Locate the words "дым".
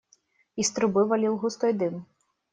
1.73-2.07